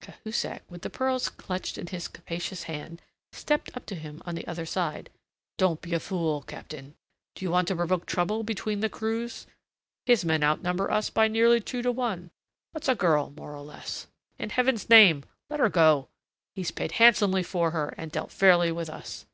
[0.00, 4.46] Cahusac, with the pearls clutched in his capacious hand, stepped up to him on the
[4.46, 5.10] other side.
[5.58, 6.94] "Don't be a fool, Captain.
[7.34, 9.46] Do you want to provoke trouble between the crews?
[10.06, 12.30] His men outnumber us by nearly two to one.
[12.72, 14.06] What's a girl more or less?
[14.38, 16.08] In Heaven's name, let her go.
[16.54, 19.26] He's paid handsomely for her, and dealt fairly with us."